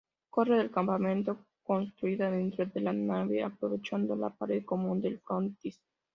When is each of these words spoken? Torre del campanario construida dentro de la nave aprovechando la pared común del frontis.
Torre 0.33 0.57
del 0.57 0.71
campanario 0.71 1.45
construida 1.61 2.31
dentro 2.31 2.65
de 2.65 2.81
la 2.81 2.91
nave 2.91 3.43
aprovechando 3.43 4.15
la 4.15 4.31
pared 4.31 4.65
común 4.65 4.99
del 4.99 5.19
frontis. 5.19 5.79